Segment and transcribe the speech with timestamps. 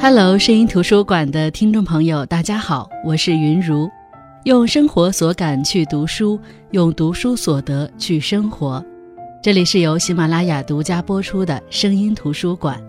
[0.00, 3.90] Hello，声音图书馆的听众朋友，大家好，我是云如，
[4.44, 6.38] 用生活所感去读书，
[6.70, 8.82] 用读书所得去生活。
[9.42, 12.80] 这里是由喜马拉雅独家播出的声音图书馆。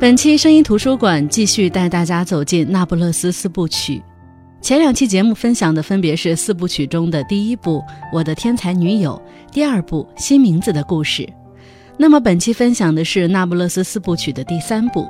[0.00, 4.02] 本期声音图书馆继续带大家走进那不勒斯四部曲。
[4.60, 7.78] 前两期节目分享的分别是四部曲中的第一部
[8.12, 9.22] 《我的天才女友》，
[9.52, 11.22] 第二部《新名字的故事》。
[11.96, 15.02] 那么本期分享的是那不勒斯四部曲的第三部《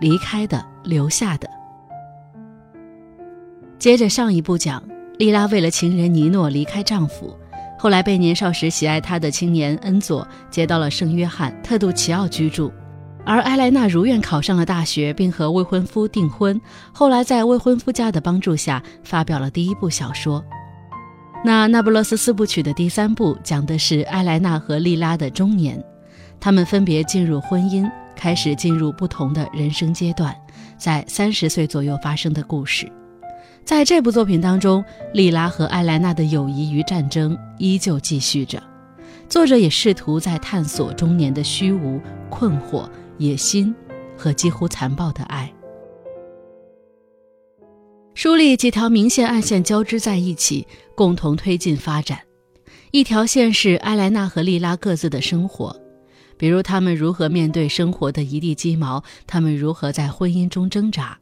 [0.00, 1.48] 离开的留下的》。
[3.78, 4.82] 接着上一部讲，
[5.18, 7.36] 莉拉为了情人尼诺离开丈夫，
[7.78, 12.72] 后来被年少时喜爱她的青年恩佐接到了圣约翰特杜奇奥居住。
[13.24, 16.58] 而埃莱娜如愿考上了大学，并和未婚夫订婚。
[16.92, 20.44] 后来在未婚夫家的帮助下，发表了第一部小说。
[21.44, 25.82] 那《那不勒斯四部曲》的第三部讲的是埃莱娜和莉拉的中年，
[26.40, 30.34] 他们分别进入婚姻，开始进入不同的人生阶段，
[30.78, 32.90] 在三十岁左右发生的故事。
[33.64, 38.62] 在这部作品当中，莉拉和埃莱娜的友谊与战争依旧继续着。
[39.28, 42.88] 作者也试图在探索中年的虚无、困惑。
[43.18, 43.74] 野心
[44.16, 45.52] 和几乎残暴的爱，
[48.14, 52.18] 书里几条明线暗线交织在一起，共同推进发展。
[52.92, 55.78] 一条线是埃莱娜和莉拉各自的生活，
[56.40, 61.18] 比如他们如何面对生活的一地鸡毛，他们如何在婚姻中挣扎；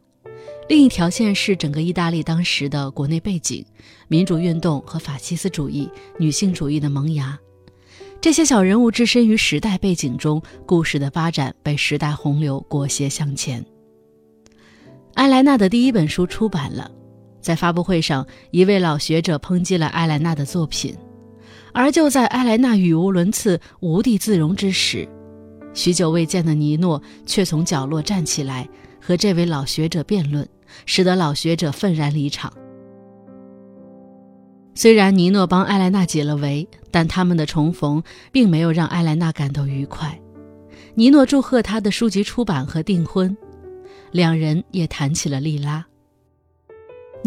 [0.68, 3.66] 另一条线是整个意大利当时的国内背景，
[4.06, 7.36] 民主运动和法西斯主义、女性主义的萌芽。
[8.20, 13.66] 这些小人物置身于时代背景中，故事的发展被时代洪流裹挟向前。
[15.14, 16.88] 埃莱娜的第一本书出版了，
[17.40, 20.96] 在发布会上，一位老学者抨击了埃莱娜的作品，
[21.78, 25.08] 而就在埃莱娜语无伦次、无地自容之时，
[25.72, 28.68] 许久未见的尼诺却从角落站起来，
[29.00, 30.44] 和这位老学者辩论，
[30.86, 32.52] 使得老学者愤然离场。
[34.74, 38.02] 虽然尼诺帮艾莱娜解了围，但他们的重逢
[38.32, 40.20] 并没有让艾莱娜感到愉快。
[40.96, 43.36] 尼诺祝贺他的书籍出版和订婚，
[44.10, 45.86] 两人也谈起了莉拉。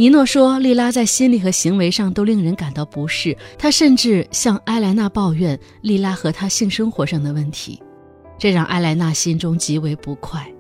[0.01, 7.79] 尼诺说，莉拉在心理和行为上都令人感到不适，他甚至向艾莱娜抱怨莉拉和他性生活上的问题，
[8.35, 10.51] 这让艾莱娜心中极为不快。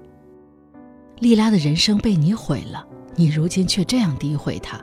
[1.17, 2.85] 莉拉的人生被你毁了，
[3.15, 4.79] 你如今却这样诋毁她。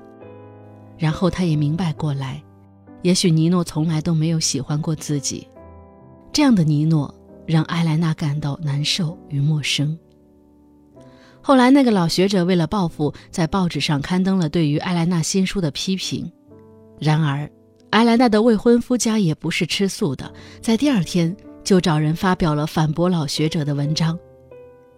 [0.97, 2.43] 然后他也明白过来，
[3.03, 5.47] 也许尼诺从来都没有喜欢过自己。
[6.33, 7.15] 这样的尼诺
[7.47, 9.97] 让埃莱娜感到难受与陌生。
[11.49, 16.31] 后来，那个老学者为了报复，在报纸上刊登了对于埃莱娜新书的批评。
[17.01, 17.51] 然而，
[17.89, 24.19] 埃莱娜的未婚夫家也不是吃素的，在第二天就找人发表了反驳老学者的文章。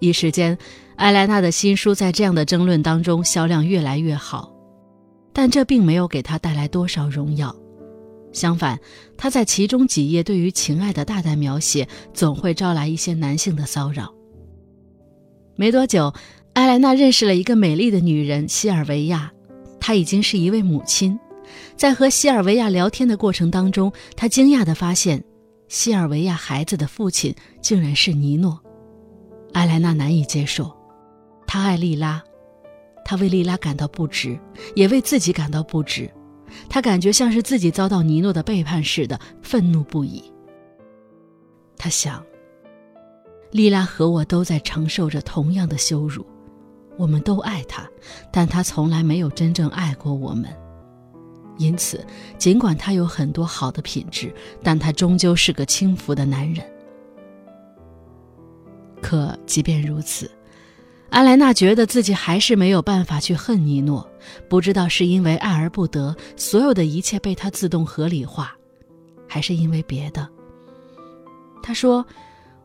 [0.01, 0.59] 一时间，
[0.97, 4.53] 埃莱娜的新书在这样的争论当中销量越来越好。
[5.33, 7.55] 但这并没有给她带来多少荣耀，
[8.33, 8.77] 相反，
[9.17, 14.13] 她在其中几页对于情爱的大胆描写，总会招来一些男性的骚扰。
[15.57, 16.11] 没多久，
[16.53, 19.33] 艾莱娜认识了一个美丽的女人西尔维亚，
[19.79, 21.19] 她已经是一位母亲。
[21.77, 25.23] 在和西尔维亚聊天的过程当中，她惊讶地发现，
[25.69, 28.61] 西尔维亚孩子的父亲竟然是尼诺。
[29.53, 30.71] 艾莱娜难以接受，
[31.47, 32.23] 她爱莉拉。
[33.05, 34.39] 她为莉拉感到不值，
[34.75, 36.11] 也为自己感到不值。
[36.69, 40.23] 她感觉像是自己遭到尼诺的背叛似的，愤怒不已。
[41.77, 42.23] 他想，
[43.51, 46.27] 莉拉和我都在承受着同样的羞辱，
[46.97, 47.89] 我们都爱他，
[48.33, 50.49] 但他从来没有真正爱过我们。
[51.59, 52.05] 因此，
[52.39, 56.65] 尽管他有很多好的品质，但他终究是个轻浮的男人。
[59.03, 60.31] 可即便如此。
[61.11, 64.09] 阿莱娜觉得自己还是没有办法去恨尼诺，
[64.49, 68.57] 不知道是因为爱而不得，所有的一切被他自动合理化，
[69.27, 70.29] 还是因为别的。
[71.63, 72.07] 他说：“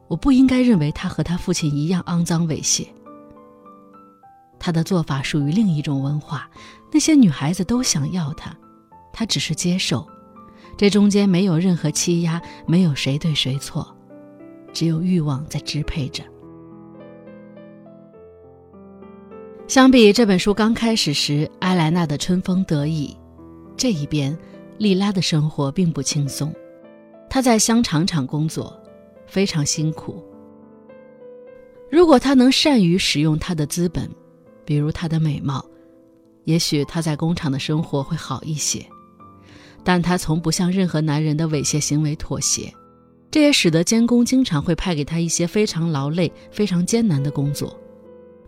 [0.07, 2.88] 我不应该认为他和他父亲一样肮脏猥亵。
[4.65, 6.50] 他的做法属于另一种文化，
[6.91, 8.51] 那些女孩子都想要他，
[9.13, 10.03] 他只是接受。
[10.75, 13.95] 这中间没有任何欺压，没有谁对谁错，
[14.73, 16.23] 只有欲望在支配着。”
[19.69, 23.15] 相比这本书刚开始时，埃莱娜的春风得意，
[23.77, 24.35] 这一边，
[24.79, 26.51] 莉拉的生活并不轻松。
[27.29, 28.75] 她在香肠厂工作，
[29.27, 30.25] 非常辛苦。
[31.91, 34.09] 如果她能善于使用她的资本，
[34.65, 35.63] 比如她的美貌，
[36.44, 38.85] 也许她在工厂的生活会好一些。
[39.83, 42.73] 但她从不向任何男人的猥亵行为妥协，
[43.29, 47.79] 这也使得监工经常会派给她一些非常劳累、非常艰难的工作，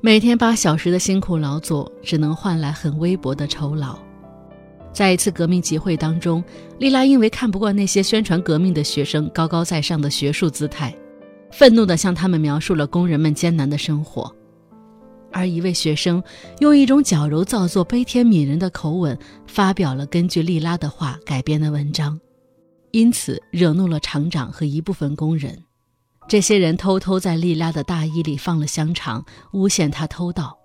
[0.02, 3.98] 每天八小时的辛苦劳作，只能换来很微薄的酬劳。
[4.92, 6.44] 在一次革命集会当中，
[6.80, 10.92] 莉拉因为看不惯那些宣传革命的学生高高在上的学术姿态，
[11.52, 14.34] 愤怒地向他们描述了工人们艰难的生活。
[15.38, 16.24] 而一位学生
[16.62, 22.20] 用一种矫揉造作、悲天悯人的口吻，发表了根据莉拉的话改编的文章。
[22.90, 25.64] 因此惹怒了厂长和一部分工人，
[26.28, 30.58] 这些人偷偷在莉拉的大衣里放了香肠，诬陷她偷盗。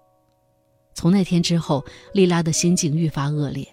[0.95, 1.85] 从那天之后，
[2.15, 3.69] 莉拉的心境愈发恶劣，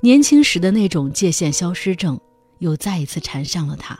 [0.00, 2.18] 年轻时的那种界限消失症
[2.58, 3.96] 又再一次缠上了她。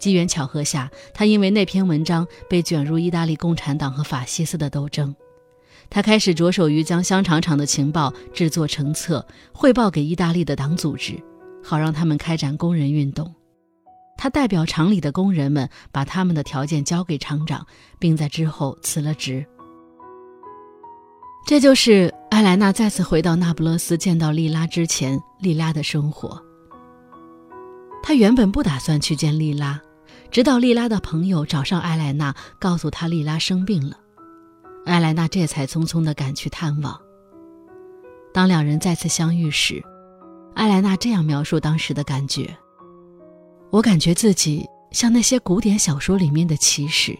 [0.00, 5.14] 机缘巧合下，他因为那篇文章被卷入意大利共产党和法西斯的斗争，
[5.88, 11.22] 他开始着手于将香肠厂的情报制作成册，汇报给意大利的党组织。
[11.62, 13.34] 好让他们开展工人运动。
[14.16, 17.66] 他代表厂里的工人们，把他们的条件交给厂长，
[17.98, 19.44] 并在之后辞了职。
[21.46, 26.42] 这就是艾莱娜再次回到那不勒斯见到莉拉之前，莉拉的生活。
[28.02, 29.78] 他原本不打算去见莉拉，
[30.30, 33.96] 直到莉拉的朋友找上艾莱娜，告诉她莉拉生病了，
[34.86, 36.98] 艾莱娜这才匆匆地赶去探望。
[38.32, 39.82] 当两人再次相遇时，
[40.54, 42.56] 艾莱娜这样描述当时的感觉
[43.70, 47.18] ：“我感觉自己像那些古典小说里面的骑士，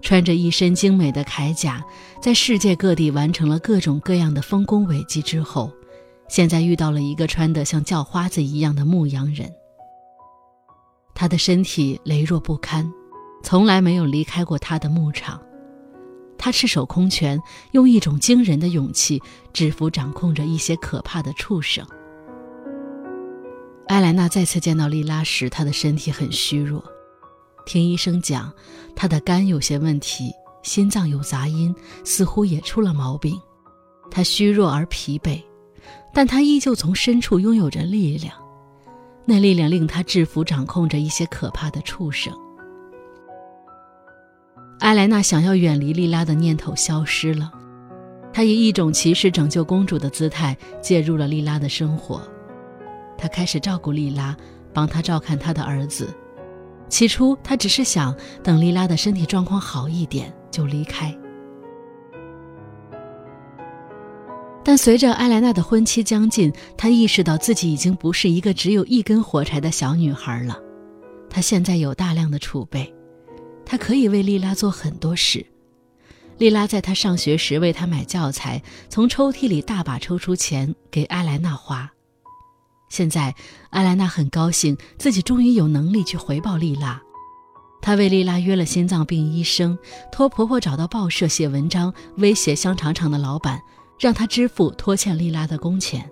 [0.00, 1.84] 穿着一身精美的铠甲，
[2.22, 5.70] 在世界各地完成了各种各样的丰功伟绩之后，
[6.28, 9.52] 现在遇到了一个穿得像叫花子一样的牧羊人。
[11.14, 12.92] 他的身体羸弱不堪，
[13.42, 15.40] 从来没有离开过他的牧场。
[16.36, 17.40] 他赤手空拳，
[17.72, 19.22] 用一种惊人的勇气
[19.52, 21.86] 制服掌控着一些可怕的畜生。”
[23.86, 26.82] 艾莱娜再次见到莉拉时，她的身体很虚弱。
[27.64, 28.52] 听医生讲，
[28.96, 30.32] 她的肝有些问题，
[30.62, 33.40] 心脏有杂音，似乎也出了毛病。
[34.10, 35.42] 她虚弱而疲惫，
[36.12, 38.34] 但她依旧从深处拥有着力量。
[39.26, 42.32] 那力量令他制服、掌控着一些可怕的畜生。
[44.80, 47.50] 艾莱娜想要远离莉拉的念头消失了。
[48.32, 52.20] 她以一种骑士拯救公主的姿态介入了莉拉的生活。
[53.16, 54.36] 他开始照顾莉拉，
[54.72, 56.12] 帮她照看她的儿子。
[56.88, 61.16] 起初，他只是想等莉拉的身体状况好一点就离开。
[64.64, 70.58] 但随着艾莱娜的婚期将近，她意识到自己已经不是一个只有一根火柴的小女孩了。
[71.28, 72.92] 她现在有大量的储备，
[73.66, 75.44] 她可以为莉拉做很多事。
[76.38, 81.90] 莉拉在她上学时为她买教材，从抽屉里大把抽出钱给艾莱娜花。
[82.88, 83.34] 现在，
[83.70, 87.00] 艾莱娜很高兴自己终于有能力去回报丽拉。
[87.82, 89.78] 她为丽拉约了心脏病医生，
[90.10, 93.60] 托婆婆找到报社写文章，威胁香肠厂的老板，
[93.98, 96.10] 让他支付拖欠丽拉的工钱。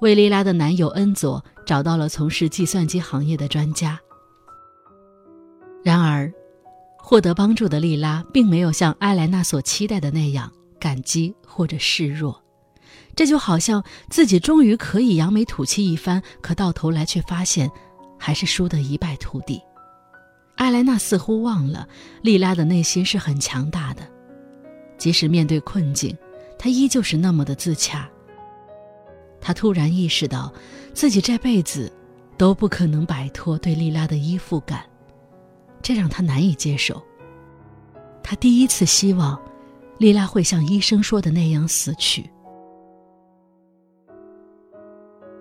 [0.00, 3.98] 为丽拉的男友恩佐找到了从事计算机行业的专家。
[5.82, 6.32] 然而，
[6.98, 12.42] 获得帮助的丽拉并没有像艾莱娜所期待的那样感激或者示弱。
[13.16, 17.70] 这就好像自己终于可以扬眉吐气一番，可到头来却发现，
[18.18, 19.60] 还是输得一败涂地。
[20.56, 21.86] 艾莱娜似乎忘了，
[22.22, 24.02] 莉拉的内心是很强大的，
[24.98, 26.16] 即使面对困境，
[26.64, 28.08] 他依旧是那么的自洽。
[29.38, 30.50] 他突然意识到，
[30.94, 31.92] 自己这辈子
[32.38, 34.82] 都不可能摆脱对莉拉的依附感，
[35.82, 37.02] 这让他难以接受。
[38.22, 39.38] 他第一次希望，
[39.98, 42.30] 莉拉会像医生说的那样死去。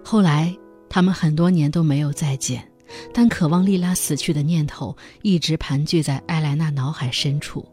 [0.03, 0.53] 后来，
[0.89, 2.69] 他们很多年都没有再见，
[3.13, 7.65] 但渴望莉拉死去的念头一直盘踞在艾莱娜脑海深处，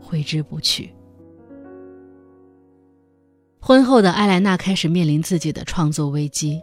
[0.00, 0.90] 挥之不去。
[3.66, 6.60] 婚后的艾莱娜开始面临自己的创作危机，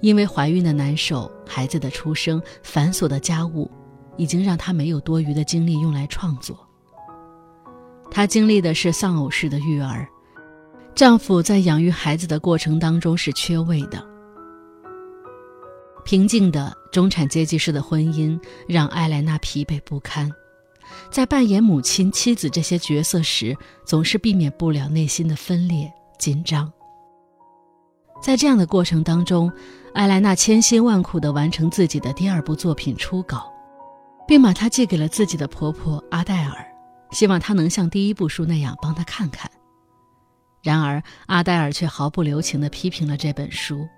[0.00, 3.68] 因为怀孕的难受、孩子的出生、繁琐的家务，
[4.16, 6.56] 已经让她没有多余的精力用来创作。
[8.12, 10.06] 她经历的是丧偶式的育儿，
[10.94, 14.00] 丈夫在养育孩子的过程当中是缺位的。
[16.04, 20.30] 平静的中产阶级式的婚姻让艾莱娜疲惫不堪，
[21.10, 26.72] 在扮演母亲、妻子这些角色时，总是避免不了内心的分裂、紧张。
[28.22, 29.50] 在这样的过程当中，
[29.94, 33.50] 艾莱娜千辛万苦地完成自己的第二部作品初稿，
[34.28, 36.66] 并把它寄给了自己的婆婆阿黛尔，
[37.12, 39.50] 希望她能像第一部书那样帮她看看。
[40.62, 43.88] 然而，阿黛尔却毫不留情地批评了这本书。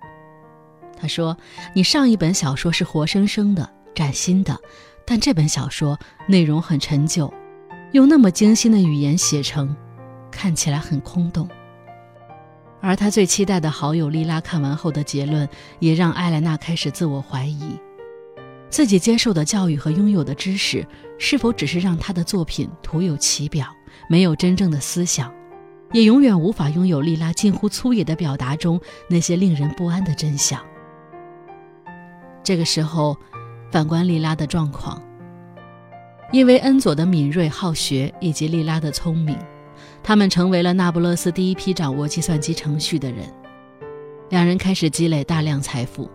[0.95, 1.35] 他说
[1.75, 4.57] ：“你上一本小说是活生生的，崭新的，
[5.05, 7.31] 但这本小说内容很陈旧，
[7.91, 9.75] 用那么精心的语言写成，
[10.31, 11.49] 看起来很空洞。
[12.85, 15.47] 而他最期待的好友莉拉看完后的结论，
[15.79, 17.79] 也让艾莱娜开始自我怀疑：
[18.69, 20.85] 自己接受的教育和拥有的知识，
[21.17, 23.67] 是否只是让他的作品徒有其表，
[24.09, 25.33] 没有真正的思想，
[25.93, 30.61] 也永远无法拥有莉拉近乎粗野的表达中那些令人不安的真相。
[32.43, 33.15] 这个时候，
[33.71, 35.01] 反观莉拉的状况，
[36.33, 39.37] 因为恩佐的敏锐好学以及莉拉的聪明。
[40.03, 43.25] 他们成为了那不勒斯第一批掌握计算机程序的人，
[44.29, 46.11] 两人开始积累大量财富，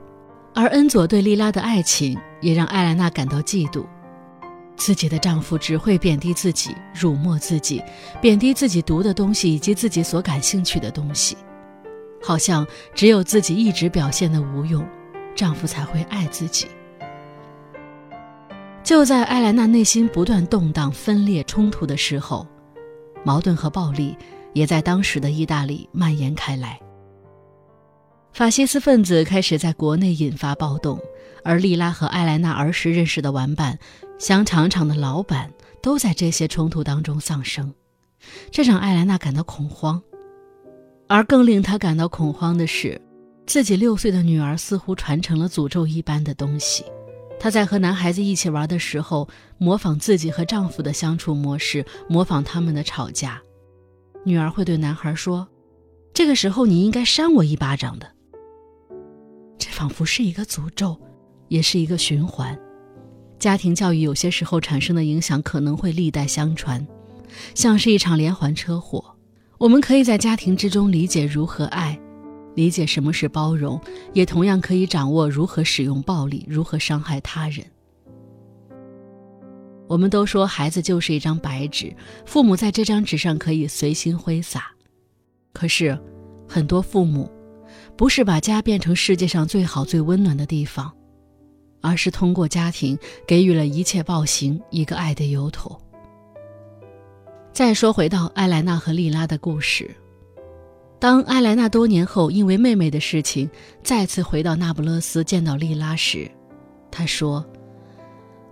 [0.54, 3.86] 而恩佐对莉拉的爱情也让艾莱娜感到嫉妒。
[4.76, 7.82] 自己的丈夫只会贬低自己、辱没自己，
[8.20, 11.36] 贬低自己读的东西以及自己所感兴趣的东西，
[12.22, 14.86] 好像只有自己一直表现的无用，
[15.34, 16.66] 丈夫才会爱自己。
[18.84, 22.46] 就在艾莱娜内心不断动荡、分裂、冲突的时候。
[23.24, 24.16] 矛盾和暴力
[24.52, 26.80] 也在当时的意大利蔓延开来。
[28.32, 31.00] 法西斯分子开始在国内引发暴动，
[31.42, 33.78] 而莉拉和艾莱娜儿时认识的玩伴、
[34.18, 37.74] 香肠厂的老板都在这些冲突当中丧生，
[38.50, 40.00] 这让艾莱娜感到恐慌。
[41.08, 43.00] 而更令她感到恐慌的是，
[43.46, 46.84] 自己六岁的女儿似乎传承了诅咒一般的东西。
[47.40, 49.28] 她在和男孩子一起玩的时候，
[49.58, 53.40] 模仿自己和丈夫的相处模式，模仿他们的吵架。
[54.24, 55.46] 女儿会对男孩说
[56.12, 58.10] ：“这个时候你应该扇我一巴掌的。”
[59.56, 61.00] 这仿佛是一个诅咒，
[61.48, 62.58] 也是一个循环。
[63.38, 66.84] 家庭教育有些时候产生的影响可能会历代相传，
[67.54, 69.14] 像是一场连环车祸。
[69.58, 71.98] 我们可以在家庭之中理解如何爱。
[72.58, 73.80] 理解什么是包容，
[74.12, 77.64] 也同样可以掌握如何使用暴力，如何伤害他人。
[79.86, 81.94] 我们都说孩子就是一张白纸，
[82.26, 84.72] 父母在这张纸上可以随心挥洒。
[85.52, 85.96] 可是，
[86.48, 87.30] 很多父母
[87.96, 90.92] 不是把家变成世界上最好、最温暖的地方，
[91.80, 95.80] 而是通过家庭给予了一切暴行一个爱的由头。
[97.52, 99.88] 再说回到艾莱娜和莉拉的故事。
[101.00, 103.48] 当埃莱娜多年后因为妹妹的事情
[103.84, 106.28] 再次回到那不勒斯见到莉拉时，
[106.90, 107.44] 她说：“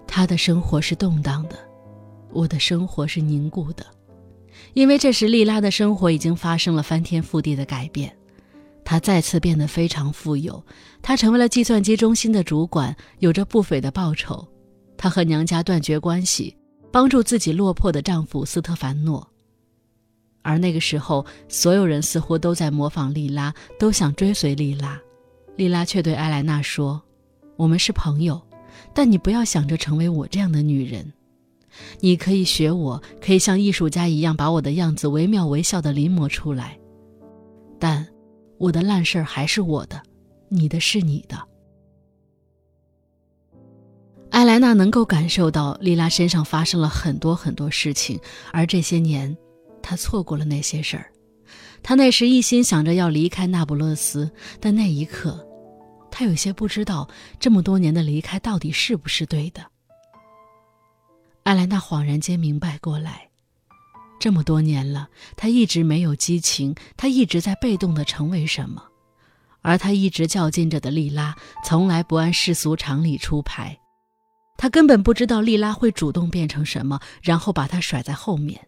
[0.07, 1.57] 她的生活是动荡的，
[2.33, 3.85] 我的生活是凝固的，
[4.75, 8.17] 因为这时莉拉的生活已经发生了翻天覆地的改变，
[8.85, 10.65] 她再次变得非常富有，
[11.03, 14.47] 她成为了计算机中心的主管，有着不菲的报酬，
[14.97, 16.57] 她和娘家断绝关系，
[16.93, 19.29] 帮助自己落魄的丈夫斯特凡诺。”
[20.47, 24.97] 而那个时候，所有人似乎都在模仿莉拉，都想追随莉拉。
[25.57, 27.03] 莉拉却对艾莱娜说
[27.59, 28.41] ：“我们是朋友，
[28.95, 31.13] 但你不要想着成为我这样的女人。
[31.99, 36.79] 你可以学我，可以像艺术家一样把我的样子惟妙惟肖地临摹出来。
[37.81, 38.07] 但
[38.57, 40.01] 我的烂事儿还是我的，
[40.49, 41.37] 你的是你的。”
[44.31, 48.17] 艾莱娜能够感受到莉拉身上发生了很多很多事情，
[48.53, 49.37] 而这些年。
[49.89, 51.13] 他错过了那些事儿，
[51.81, 54.29] 他那时一心想着要离开那不勒斯，
[54.59, 55.47] 但那一刻，
[56.11, 59.65] 他有些不知道这么多年的离开到底是不是对的。
[61.45, 63.29] 艾莱娜恍然间明白过来，
[64.19, 68.83] 这么多年了，他一直没有激情，他一直在被动的成为什么，
[69.63, 73.79] 而他一直较劲着的莉拉，从来不按世俗常理出牌，
[74.59, 78.67] 他根本不知道莉拉会主动变成什么，然后把他甩在后面。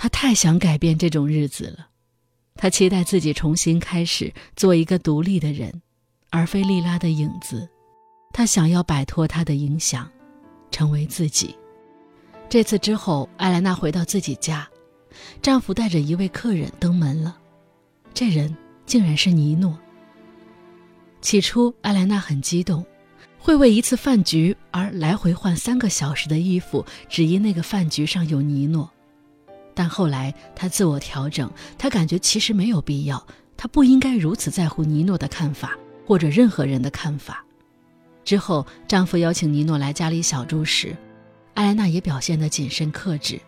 [0.00, 1.88] 他太想改变这种日子了，
[2.54, 5.82] 他期待自己重新开始做一个独立的人，
[6.30, 7.68] 而非莉拉的影子。
[8.32, 10.08] 他想要摆脱她的影响，
[10.70, 11.52] 成为自己。
[12.48, 14.68] 这次之后，艾莱娜回到自己家，
[15.42, 17.36] 丈夫带着一位客人登门了，
[18.14, 19.76] 这人竟然是尼诺。
[21.20, 22.86] 起初，艾莱娜很激动，
[23.36, 28.88] 会为一次饭局而来回换三个小时的衣服，只因那个饭局上有尼诺。
[29.78, 33.24] 但后来，她自我调整，她感觉其实没有必要，
[33.56, 37.44] 她不应该如此在乎尼诺的看法或者任何人的看法。
[38.24, 40.96] 之后，丈夫邀请尼诺来家里小住时，
[41.54, 43.40] 艾莱娜也表现得谨慎克制，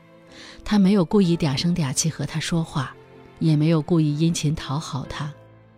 [0.64, 2.94] 她没有故意嗲声嗲气和他说话，
[3.40, 5.32] 也没有故意殷勤讨好他，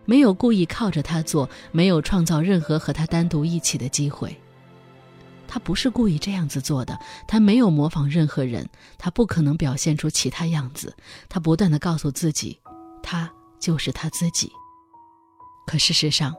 [0.05, 4.37] 没有故意靠着他坐，没有创造任何和他单独一起的机会。
[5.53, 8.67] 他不是故意这样子做的，他没有模仿任何人，
[8.97, 10.95] 他不可能表现出其他样子。
[11.29, 12.59] 他不断的告诉自己，
[13.03, 14.51] 他就是他自己。
[15.67, 16.33] 可事实上，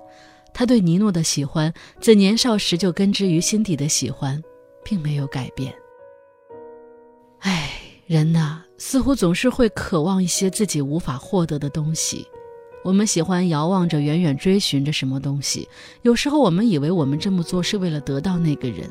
[0.52, 4.42] 他对尼诺的喜欢，自年少时就根植于心底的喜欢，
[4.85, 5.73] 并没有改变。
[7.38, 7.71] 唉，
[8.09, 12.26] 人呐，似乎总是会渴望一些自己无法获得的东西。
[12.83, 15.68] 我们喜欢遥望着、远远追寻着什么东西。
[16.02, 18.90] 有时候，我们以为我们这么做是为了得到那个人，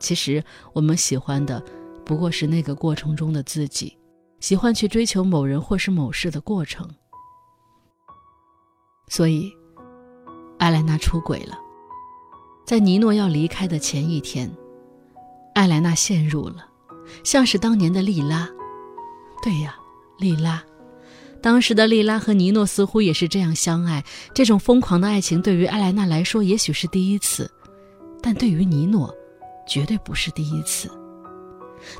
[0.00, 0.42] 其实
[0.72, 1.62] 我们喜欢的
[2.04, 3.96] 不过是那个过程中的自己，
[4.40, 6.88] 喜欢去追求某人或是某事的过程。
[9.08, 9.52] 所以，
[10.58, 11.58] 艾莱娜出轨了。
[12.64, 14.50] 在尼诺要离开的前一天，
[15.54, 16.66] 艾莱娜陷入了，
[17.24, 18.48] 像是当年的莉拉。
[19.42, 19.76] 对呀，
[20.18, 20.62] 莉拉。
[21.42, 24.04] 当时的莉拉和尼诺似乎也是这样相爱。
[24.34, 27.50] 这种疯狂的爱情对于艾莱娜来说也许是第一次，
[28.22, 29.12] 但对于尼诺，
[29.70, 30.90] 绝对不是第一次。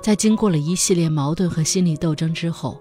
[0.03, 2.79] 在经过了一系列矛盾和心理斗争之后，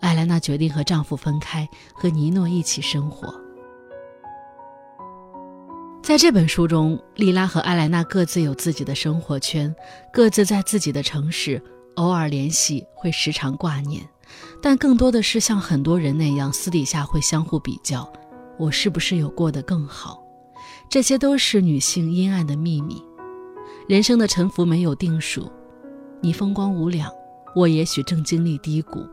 [0.00, 3.34] 艾莱娜决定和丈夫分开，和尼诺一起生活。
[6.00, 9.74] 在这本书中，莉拉和艾莱娜各自有自己的生活圈，
[10.12, 11.60] 各自在自己的城市，
[11.96, 14.06] 偶尔联系，会时常挂念，
[14.62, 18.10] 但更多的是像很多人那样，私底下会相互比较，
[18.58, 20.22] 我是不是有过得更好？
[20.88, 23.02] 这些都是女性阴暗的秘密。
[23.86, 25.50] 人生的沉浮没有定数，
[26.22, 27.12] 你风光无两，
[27.54, 29.06] 我也许正经历低谷。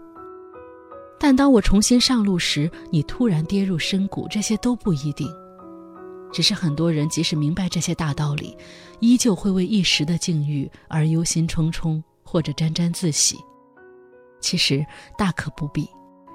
[1.20, 5.28] 但当我重新上路时，你突然跌入深谷，这些都不一定。
[6.32, 8.56] 只是很多人即使明白这些大道理，
[9.02, 13.36] 依旧会为一时的境遇而忧心忡忡，或者沾沾自喜。
[14.40, 14.86] 其实
[15.18, 15.86] 大可不必。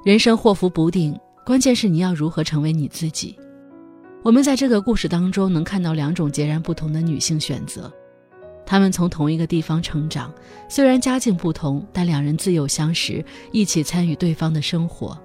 [0.05, 3.35] 人生祸福不定，关键是你要如何成为你自己。
[4.23, 7.91] 我们在这个故事当中能看到两种截然不同的女性选择，
[8.67, 10.31] 他们从同一个地方成长，
[10.69, 15.17] 虽然家境不同，但两人自幼相识，一起参与对方的生活。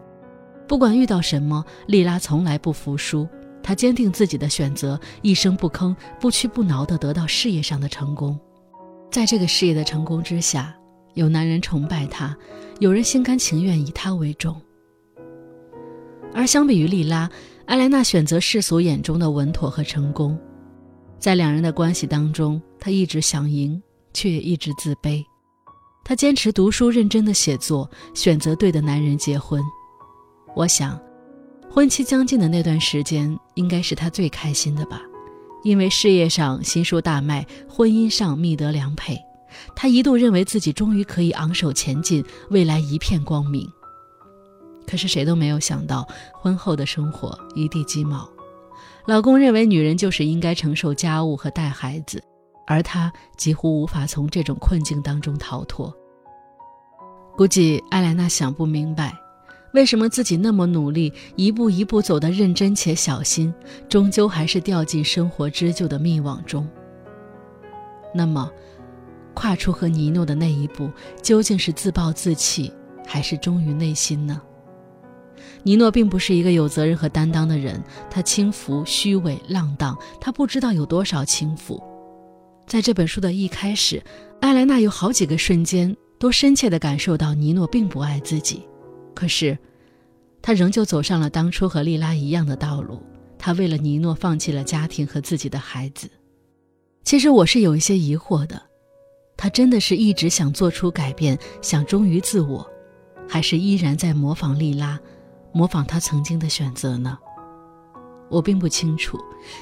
[0.68, 3.28] 不管遇到什么，莉拉从来不服输。
[3.64, 8.40] 她坚定自己的选择，一声不吭，不屈不挠地得到事业上的成功。
[9.12, 10.74] 在这个事业的成功之下，
[11.16, 12.38] 有男人崇拜她，
[12.80, 14.56] 有人心甘情愿以她为重。
[16.34, 17.30] 而相比于莉拉，
[17.66, 20.40] 艾莱娜选择世俗眼中的稳妥和成功。
[21.22, 23.82] 在两人的关系当中，她一直想赢，
[24.14, 25.24] 却也一直自卑。
[26.04, 29.64] 她坚持读书，认真的写作，选择对的男人结婚。
[30.56, 31.00] 我想。
[31.74, 35.02] 婚期将近的那段时间，应该是他最开心的吧，
[35.64, 39.18] 因为事业上新书大卖，婚姻上觅得良配，
[39.74, 43.66] 他一度认为自己终于可以昂首前进，未来一片光明。
[44.86, 48.30] 可是谁都没有想到，婚后的生活一地鸡毛。
[49.06, 52.24] 老公认为女人就是应该承受家务和带孩子，
[52.68, 55.94] 而她几乎无法从这种困境当中逃脱。
[57.36, 59.14] 估计艾莱娜想不明白。
[59.74, 63.54] 为什么自己那么努力，一步一步走得认真且小心，
[63.88, 66.68] 终究还是掉进生活织就的密网中？
[68.14, 68.52] 那么，
[69.34, 72.70] 跨出和尼诺的那一步，究竟是自暴自弃，
[73.08, 74.42] 还是忠于内心呢？
[75.64, 81.82] 尼诺并不是一个有责任和担当的人，他轻浮、虚伪、浪荡，他不知道有多少轻浮。
[82.68, 84.02] 在这本书的一开始，
[84.40, 88.66] 艾莱娜有好几个瞬间都深切地感受到尼诺并不爱自己。
[89.14, 89.58] 可是，
[90.42, 93.02] 他仍旧走上了当初和莉拉一样的道路。
[93.38, 96.10] 他为了尼诺放弃了家庭和自己的孩子。
[97.04, 98.62] 其实我是有一些疑惑的：
[99.36, 102.66] 他真的是一直想做出改变，想忠于自我，
[103.28, 105.00] 还是依然在模仿莉拉，
[105.54, 107.18] 模仿他曾经的选择呢？
[108.30, 109.18] 我并不清楚。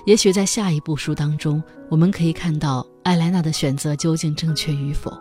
[0.06, 5.12] 也许在下一部书当中，我们可以看到艾莱娜的选择究竟正确与否。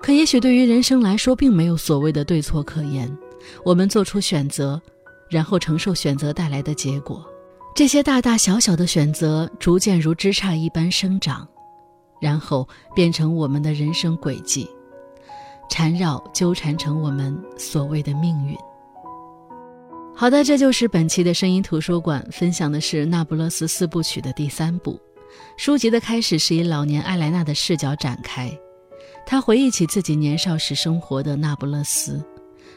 [0.00, 3.12] 可也许对于人生来说，并没有所谓的对错可言。
[3.64, 4.80] 我们做出选择，
[5.28, 7.24] 然后承受选择带来的结果。
[7.74, 11.46] 这些大大小小的选择，逐渐如枝杈一般生长，
[12.20, 14.68] 然后变成我们的人生轨迹，
[15.68, 18.56] 缠绕纠缠成我们所谓的命运。
[20.20, 25.00] 好的，这就是本期的声音图书馆分享的是《那不勒斯四部曲》的第三部。
[25.56, 28.50] 书籍的开始是以老年艾莱娜的视角展开，
[29.24, 32.20] 她回忆起自己年少时生活的那不勒斯。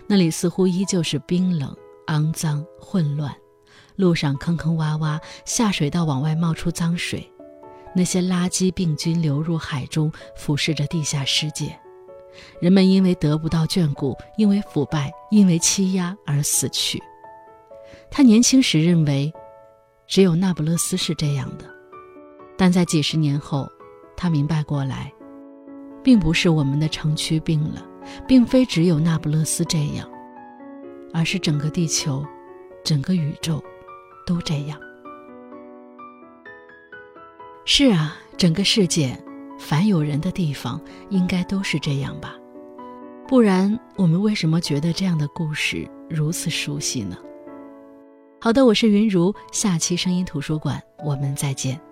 [0.06, 1.76] 那里似乎依旧是冰冷、
[2.06, 3.36] 肮脏、混乱，
[3.96, 7.28] 路上坑坑洼洼，下水道往外冒出脏水，
[7.96, 11.76] 那些垃圾病菌流入海中，腐蚀着地下世界。
[12.60, 17.02] 人们因为得不到眷顾，因为腐败，因为欺压而死去。
[18.12, 19.32] 他年轻时认为
[20.06, 21.66] 只有那不勒斯是这样的。
[22.58, 23.68] 但在几十年后
[24.16, 25.12] 他明白过来
[26.04, 27.84] 并不是我们的城区病了
[28.28, 30.08] 并非只有那不勒斯这样
[31.14, 32.24] 而是整个地球
[32.84, 33.64] 整个宇宙
[34.26, 34.78] 都这样。
[37.64, 39.18] 是啊整个世界
[39.58, 42.36] 凡有人的地方应该都是这样吧。
[43.28, 47.18] 不然我们为什么觉得这样的故事如此熟悉呢？
[48.44, 51.91] 好的我是云如下期声音图书馆我们再见。